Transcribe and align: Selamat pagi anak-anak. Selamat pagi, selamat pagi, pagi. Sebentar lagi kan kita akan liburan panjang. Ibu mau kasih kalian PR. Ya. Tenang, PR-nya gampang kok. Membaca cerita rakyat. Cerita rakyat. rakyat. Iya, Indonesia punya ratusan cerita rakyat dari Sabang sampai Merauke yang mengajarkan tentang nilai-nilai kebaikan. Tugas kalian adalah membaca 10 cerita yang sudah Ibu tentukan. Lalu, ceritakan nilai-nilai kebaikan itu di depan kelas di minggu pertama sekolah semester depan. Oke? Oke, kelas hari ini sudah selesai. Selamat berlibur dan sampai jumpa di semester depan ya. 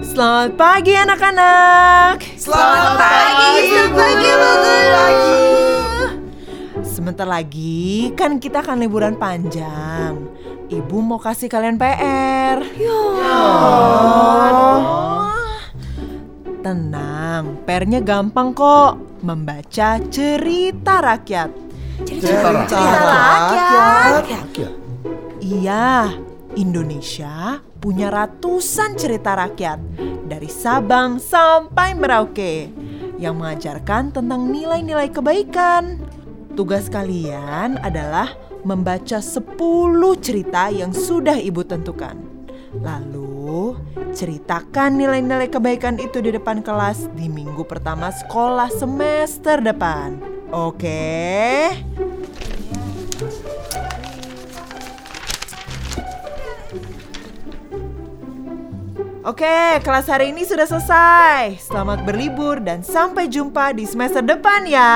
Selamat 0.00 0.56
pagi 0.56 0.96
anak-anak. 0.96 2.24
Selamat 2.40 2.96
pagi, 2.96 3.68
selamat 3.68 3.92
pagi, 3.92 4.30
pagi. 4.88 5.36
Sebentar 6.80 7.28
lagi 7.28 8.08
kan 8.16 8.40
kita 8.40 8.64
akan 8.64 8.80
liburan 8.80 9.20
panjang. 9.20 10.16
Ibu 10.72 10.96
mau 11.04 11.20
kasih 11.20 11.52
kalian 11.52 11.76
PR. 11.76 12.64
Ya. 12.80 13.44
Tenang, 16.64 17.60
PR-nya 17.68 18.00
gampang 18.00 18.56
kok. 18.56 18.96
Membaca 19.20 20.00
cerita 20.08 21.04
rakyat. 21.04 21.52
Cerita 22.08 22.48
rakyat. 22.48 24.24
rakyat. 24.24 24.72
Iya, 25.44 26.16
Indonesia 26.52 27.64
punya 27.80 28.12
ratusan 28.12 29.00
cerita 29.00 29.32
rakyat 29.32 29.80
dari 30.28 30.48
Sabang 30.52 31.16
sampai 31.16 31.96
Merauke 31.96 32.68
yang 33.16 33.40
mengajarkan 33.40 34.12
tentang 34.12 34.52
nilai-nilai 34.52 35.08
kebaikan. 35.08 35.96
Tugas 36.52 36.92
kalian 36.92 37.80
adalah 37.80 38.36
membaca 38.68 39.18
10 39.24 39.56
cerita 40.20 40.68
yang 40.68 40.92
sudah 40.92 41.40
Ibu 41.40 41.64
tentukan. 41.64 42.20
Lalu, 42.76 43.76
ceritakan 44.12 45.00
nilai-nilai 45.00 45.48
kebaikan 45.48 45.96
itu 45.96 46.20
di 46.20 46.36
depan 46.36 46.60
kelas 46.60 47.08
di 47.16 47.32
minggu 47.32 47.64
pertama 47.64 48.12
sekolah 48.12 48.68
semester 48.68 49.60
depan. 49.60 50.20
Oke? 50.52 51.72
Oke, 59.22 59.78
kelas 59.84 60.08
hari 60.08 60.32
ini 60.32 60.42
sudah 60.42 60.64
selesai. 60.64 61.60
Selamat 61.60 62.02
berlibur 62.02 62.58
dan 62.58 62.80
sampai 62.80 63.28
jumpa 63.28 63.76
di 63.76 63.84
semester 63.84 64.24
depan 64.24 64.64
ya. 64.64 64.92